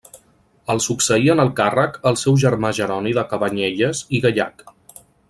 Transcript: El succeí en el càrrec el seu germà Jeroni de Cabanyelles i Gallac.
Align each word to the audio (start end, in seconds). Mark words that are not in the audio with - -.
El 0.73 0.79
succeí 0.85 1.29
en 1.33 1.43
el 1.43 1.51
càrrec 1.59 1.99
el 2.11 2.17
seu 2.21 2.39
germà 2.45 2.71
Jeroni 2.81 3.13
de 3.19 3.29
Cabanyelles 3.35 4.03
i 4.19 4.23
Gallac. 4.29 4.65